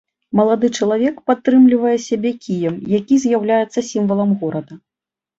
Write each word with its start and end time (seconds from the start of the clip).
Малады 0.37 0.67
чалавек 0.83 1.17
падтрымлівае 1.31 1.91
сябе 2.05 2.31
кіем, 2.45 2.75
які 2.99 3.19
з'яўляецца 3.25 3.79
сімвалам 3.91 4.31
горада. 4.45 4.73